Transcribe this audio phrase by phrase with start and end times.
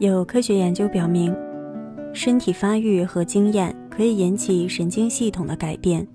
[0.00, 1.34] 有科学研究表明，
[2.12, 6.06] 身体发育和经验可以引起神经系统的改变，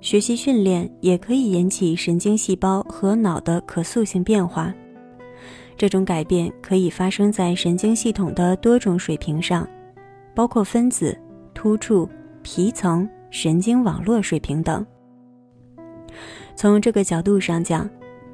[0.00, 4.72] 学习训练也可以引起神经细胞和脑的可塑性变化。
[5.76, 9.68] 这种改变可以发生在神经系统的多种水平上，
[10.32, 11.18] 包括分子、
[11.52, 12.08] 突触、
[12.42, 14.86] 皮层、神经网络水平等。
[16.54, 17.90] 从这个角度上讲，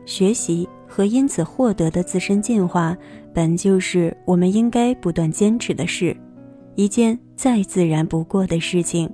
[0.08, 2.96] 学习和因此获得的自身进化。
[3.34, 6.16] 本就是我们应该不断坚持的事，
[6.74, 9.08] 一件再自然不过的事情。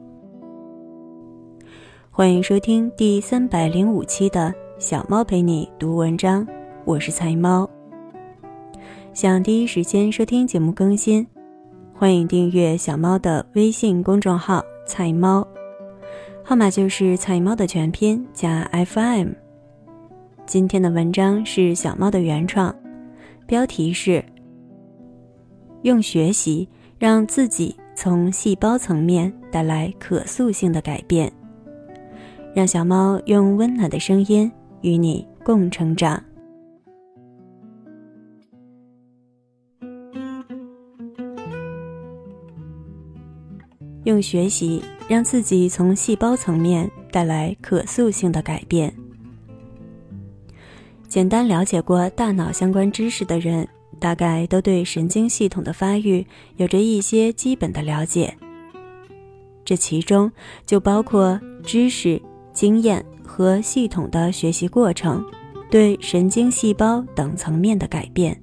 [2.11, 6.47] 欢迎收听第三百零五期的《小猫陪你读文章》，
[6.85, 7.69] 我是菜猫。
[9.13, 11.27] 想第一时间收听节目更新，
[11.93, 15.47] 欢迎订阅小猫的微信公众号“菜猫”，
[16.45, 19.44] 号码就是“菜猫”的全拼加 FM。
[20.47, 22.75] 今天的文章是小猫的原创。
[23.47, 24.23] 标题是：
[25.83, 26.69] 用学习
[26.99, 31.33] 让自己从细胞层面带来可塑性的改变。
[32.55, 34.51] 让小猫用温暖的声音
[34.83, 36.23] 与你共成长。
[44.05, 48.95] 用学习让自己从细胞层面带来可塑性的改变。
[51.15, 53.69] 简单了解过大脑相关知识的人，
[54.01, 58.37] 大概都对神经系统的发育有着一些基本的了解。
[59.65, 60.29] 这其中
[60.67, 62.21] 就包括知识、
[62.53, 65.25] 经验和系统的学习过程
[65.71, 68.37] 对神经细胞等层面的改变。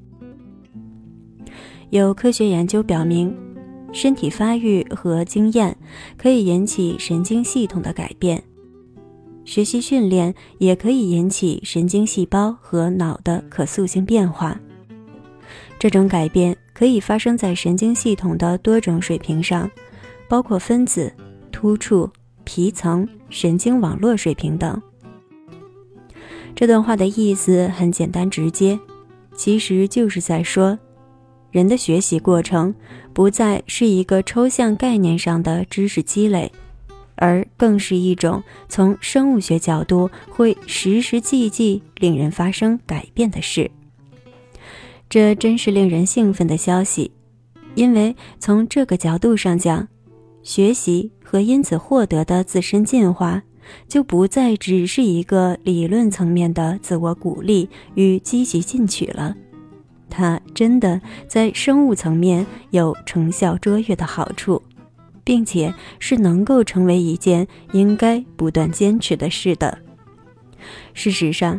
[1.90, 3.36] 有科学研究表明，
[3.92, 5.76] 身体发育和经验
[6.18, 8.42] 可以引起神经系统的改变。
[9.44, 14.60] 学习训练也可以引起神经细胞和脑的可塑性变化。
[15.80, 19.70] 这种改变可以发生在神经系统的多种水平上，
[20.30, 21.12] 包括分子、
[21.52, 22.10] 突触、
[22.44, 24.80] 皮层、神经网络水平等。
[26.56, 28.80] 这段话的意思很简单直接，
[29.36, 30.78] 其实就是在说，
[31.50, 32.74] 人的学习过程
[33.14, 36.52] 不再是一个抽象概念上的知识积累。
[37.22, 43.70] 而更是一种从生物学角度会时时际际令人发生改变的事。
[45.08, 47.12] 这真是令人兴奋的消息，
[47.76, 49.88] 因为从这个角度上讲，
[50.42, 53.44] 学习和因此获得的自身进化，
[53.88, 59.36] 就不再只是一个理论层面的自我鼓励与积极进取了，
[60.10, 64.60] 它真的在生物层面有成效卓越的好处。
[65.32, 69.78] 并且是能够成为一件应该不断坚持的事的。
[70.94, 71.58] 事实上，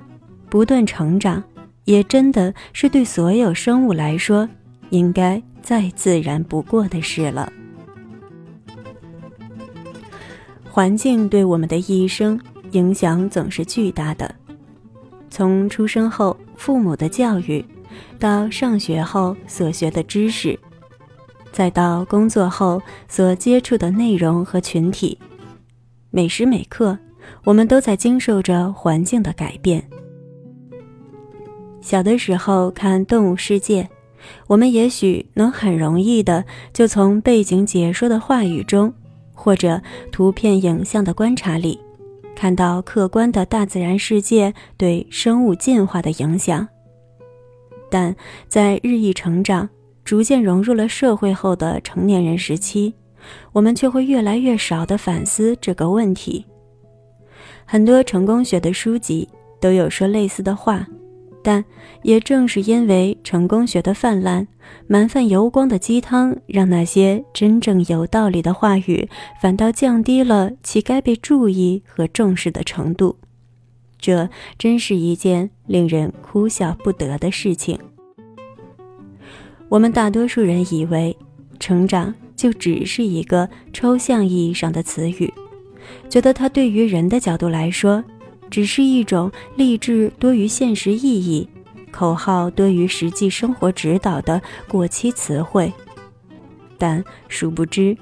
[0.51, 1.43] 不断成长
[1.87, 4.47] 也真的是对所有生物来说
[4.91, 7.51] 应该再自然不过的事了。
[10.69, 12.39] 环境对我们的一生
[12.73, 14.35] 影响总是巨大的，
[15.31, 17.65] 从出生后父母的教育，
[18.19, 20.61] 到上学后所学的知识。
[21.53, 25.19] 再到工作后所接触的内容和群体，
[26.11, 26.99] 每时每刻，
[27.45, 29.85] 我们都在经受着环境的改变。
[31.83, 33.83] 小的时候看《动物世界》，
[34.47, 38.93] 我们也许能很容易的就从背景解说的话语中，
[39.35, 39.81] 或者
[40.11, 41.79] 图片影像的观察里，
[42.35, 46.67] 看到客观的大自然世界对生物进化的影响。
[47.91, 48.17] 但
[48.49, 49.69] 在日益成长。
[50.05, 52.95] 逐渐融入了社会后的成年人时期，
[53.53, 56.45] 我们却会越来越少的反思这个问题。
[57.65, 59.29] 很多成功学的书籍
[59.61, 60.87] 都有说类似的话，
[61.43, 61.65] 但
[62.03, 64.47] 也正是因为成功学的泛滥，
[64.87, 69.09] 满泛油光的鸡汤，让那些真正有道理的话语
[69.41, 73.17] 反倒降低了其该被注意和重视的程度。
[73.99, 77.79] 这真是一件令人哭笑不得的事情。
[79.73, 81.17] 我们大多数人以为，
[81.59, 85.33] 成长就只是一个抽象意义上的词语，
[86.11, 88.05] 觉得它对于人的角度来说，
[88.51, 91.49] 只是一种励志多于现实意义、
[91.91, 95.73] 口号多于实际生活指导的过期词汇。
[96.77, 97.97] 但殊不知，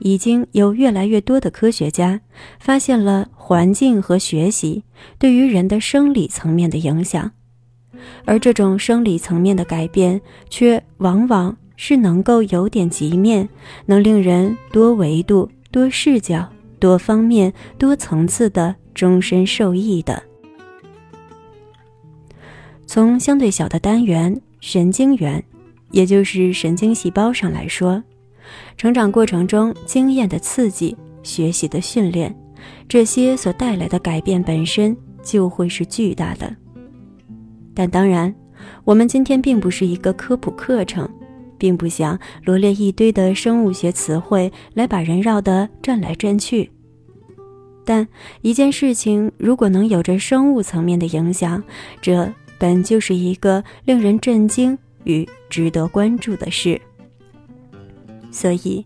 [0.00, 2.20] 已经有越来越多的科学家
[2.58, 4.82] 发现了环境和学习
[5.20, 7.30] 对于人的生理层面的影响。
[8.24, 10.20] 而这种生理层面的改变，
[10.50, 13.48] 却往往是能够有点极面，
[13.84, 16.48] 能令人多维度、多视角、
[16.78, 20.22] 多方面、多层次的终身受益的。
[22.86, 25.42] 从相对小的单元——神经元，
[25.90, 28.02] 也就是神经细胞上来说，
[28.76, 32.34] 成长过程中经验的刺激、学习的训练，
[32.88, 36.56] 这些所带来的改变本身就会是巨大的。
[37.76, 38.34] 但当然，
[38.82, 41.08] 我们今天并不是一个科普课程，
[41.56, 46.70] 并不想罗列一堆的生物学词汇来把人绕得转来转去。
[47.84, 48.08] 但
[48.40, 51.62] 一件事情如果能有着生物层面的影响，
[52.00, 54.76] 这本就是一个令人震惊。
[55.08, 56.80] 与值得关注的事，
[58.32, 58.84] 所以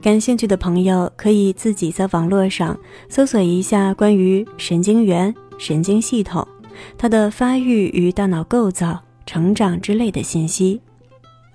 [0.00, 2.78] 感兴趣的朋友可以自己在网络上
[3.08, 6.46] 搜索一下关于神经元、神经系统、
[6.98, 10.80] 它的发育与大脑构造、成长之类的信息，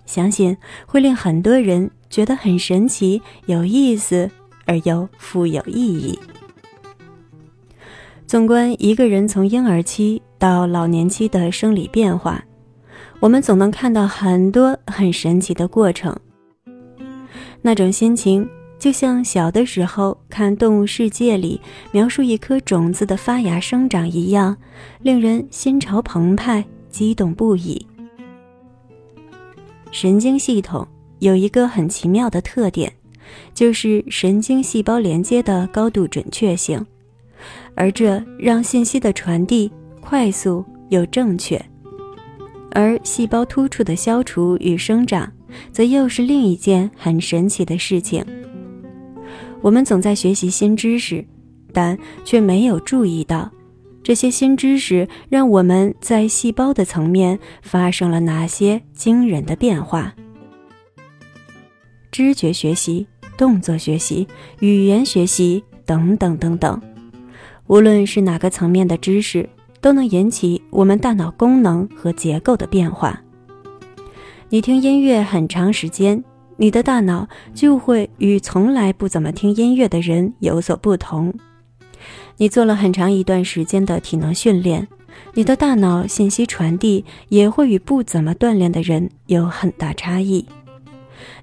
[0.05, 4.29] 相信会令很多人觉得很神奇、有意思
[4.65, 6.17] 而又富有意义。
[8.27, 12.43] 纵观一个人从婴儿期到老年期的生理变化。
[13.19, 16.17] 我们总能看到很多很神奇的过程，
[17.61, 18.49] 那种心情
[18.81, 21.61] 就像小的时候看《动物世界》里
[21.91, 24.57] 描述一颗种子的发芽生长一样，
[25.03, 27.85] 令人心潮澎湃、激动不已。
[29.91, 30.87] 神经系统
[31.19, 32.91] 有一个很奇妙的特点，
[33.53, 36.83] 就是神经细胞连接的高度准确性，
[37.75, 41.63] 而这让信息的传递快速又正确。
[42.71, 45.31] 而细胞突触的消除与生长，
[45.71, 48.25] 则又是另一件很神奇的事情。
[49.61, 51.23] 我们总在学习新知识，
[51.71, 53.49] 但却没有注意到，
[54.03, 60.13] 这些新知识让我们在细胞的层面发生了哪些惊人的变化。
[62.11, 64.27] 知觉学习、动作学习、
[64.59, 66.81] 语言学习等等等等，
[67.67, 69.47] 无论是哪个层面的知识。
[69.81, 73.19] 都能引起我们大脑功能和结构的变化。
[74.47, 76.23] 你听音乐很长时间，
[76.61, 81.33] 你的大脑就会与从来不怎么听音乐的人有所不同。
[82.37, 84.87] 你做了很长一段时间的体能训练，
[85.33, 90.45] 你的大脑信息传递也会与不怎么锻炼的人有很大差异。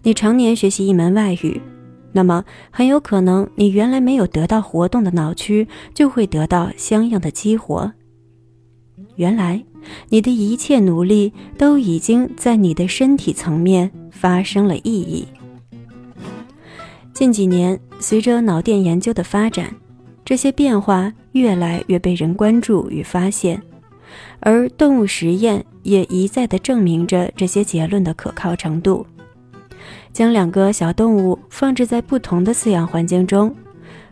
[0.04, 1.60] 你常年学习一门外语，
[2.12, 7.92] 那么很有可能你原来没有得到活动的脑区就会得到相应的激活。
[9.16, 9.64] 原来，
[10.08, 15.26] 你的一切努力都已经在你的身体层面发生了意义。
[17.12, 19.74] 近几年，随着脑电研究的发展，
[20.24, 23.60] 这些变化越来越被人关注与发现，
[24.40, 29.04] 而动物实验也一再地证明着这些结论的可靠程度。
[30.12, 33.54] 将两个小动物放置在不同的饲养环境中，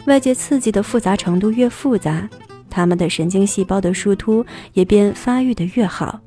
[0.06, 2.28] 外界刺激的复杂程度越复杂。
[2.68, 6.20] 他们的神经细胞的树突也便发育的越好，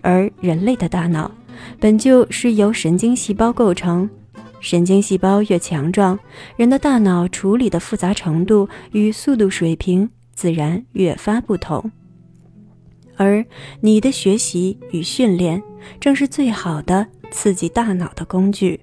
[0.00, 1.30] 而人类的大脑
[1.78, 4.08] 本就是由神经细胞构成，
[4.60, 6.18] 神经细胞越强壮，
[6.56, 11.90] 人的大脑处理的复杂程度与速度水平自然越发不同。
[13.16, 13.44] 而
[13.80, 15.62] 你的学习与训练
[16.00, 18.80] 正是最好的刺激大脑的工具。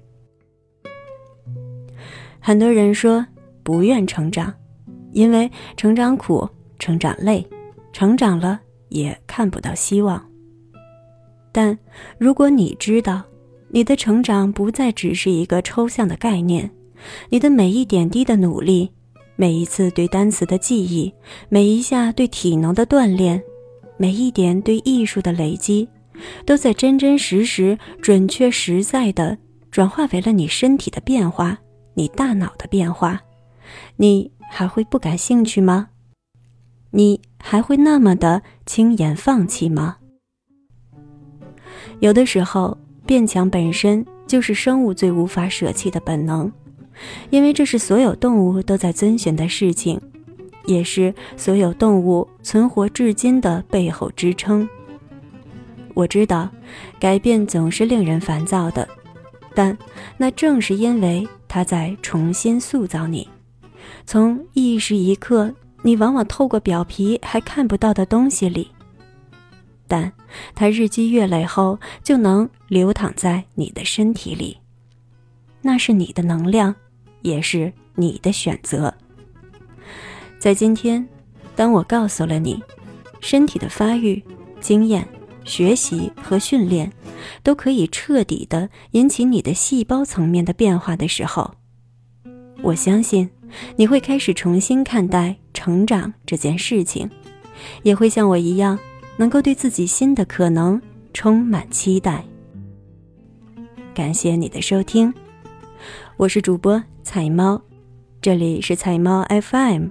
[2.40, 3.26] 很多人说
[3.62, 4.54] 不愿成长，
[5.12, 6.48] 因为成长苦。
[6.78, 7.46] 成长累，
[7.92, 10.20] 成长了也看不到希望。
[11.52, 11.78] 但
[12.18, 13.22] 如果你知道，
[13.68, 16.68] 你的成长不再只是一个抽象的概念，
[17.28, 18.90] 你的每一点滴的努力，
[19.36, 21.14] 每一次对单词的记忆，
[21.48, 23.40] 每一下对体能的锻炼，
[23.96, 25.88] 每一点对艺术的累积，
[26.44, 29.38] 都在真真实实、准确实在的
[29.70, 31.56] 转化为了你身体的变化，
[31.94, 33.20] 你大脑的变化，
[33.94, 35.88] 你还会不感兴趣吗？
[36.90, 39.96] 你还会那么的轻言放弃吗？
[42.00, 46.52] 有的时候，变强本身就是生物最无法舍弃的本能，
[47.30, 49.98] 因为这是所有动物都在遵循的事情，
[50.66, 54.68] 也是所有动物存活至今的背后支撑。
[55.94, 56.50] 我知道，
[57.00, 58.86] 改变总是令人烦躁的，
[59.54, 59.76] 但
[60.18, 63.26] 那正是因为它在重新塑造你，
[64.06, 65.54] 从一时一刻。
[65.84, 68.70] 你往往透过表皮还看不到的东西里，
[69.88, 70.12] 但
[70.54, 74.56] 它日积月累后就能流淌在你的身体里。
[75.60, 76.72] 那是你的能量，
[77.22, 78.94] 也是你的选择。
[80.38, 81.04] 在今天，
[81.56, 82.62] 当我告诉了你，
[83.20, 84.22] 身体的发育、
[84.60, 85.04] 经验、
[85.42, 86.92] 学习和训练，
[87.42, 91.52] 都可以彻底的引起你的细胞层面的变化的时候，
[92.62, 93.28] 我相信。
[93.76, 97.08] 你会开始重新看待成长这件事情，
[97.82, 98.78] 也会像我一样，
[99.16, 100.80] 能够对自己新的可能
[101.12, 102.24] 充满期待。
[103.94, 105.12] 感谢你的收听，
[106.16, 107.60] 我是主播彩猫，
[108.20, 109.88] 这里是彩猫 FM，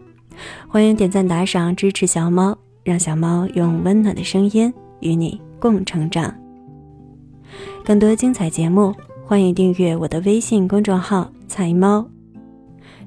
[0.68, 6.36] 欢迎点赞打赏支持小猫，让小猫用温暖的声音与你共成长。
[7.84, 8.94] 更多精彩节目，
[9.26, 12.08] 欢迎订阅我的微信公众号“彩猫”。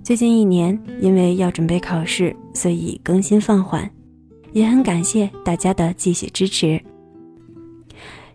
[0.04, 3.90] 最近一年，因为要准备考试，所以更新放缓，
[4.52, 6.78] 也很感谢大家的继续支持。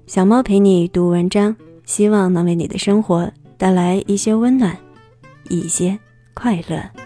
[0.08, 4.76] 小猫陪你读文章，希望能为你的生活带来一些温暖，
[5.48, 6.00] 一些
[6.34, 6.99] 快乐。